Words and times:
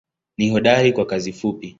Ni 0.37 0.49
hodari 0.49 0.93
kwa 0.93 1.05
kazi 1.05 1.33
fupi. 1.33 1.69